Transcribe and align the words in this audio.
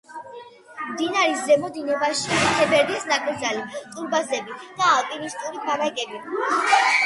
მდინარის 0.93 1.43
ზემო 1.49 1.69
დინებაშია 1.75 2.41
თებერდის 2.61 3.07
ნაკრძალი, 3.13 3.63
ტურბაზები 3.95 4.59
და 4.83 4.91
ალპინისტური 4.99 5.65
ბანაკები. 5.71 6.27